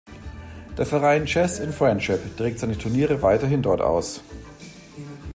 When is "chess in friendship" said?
1.27-2.35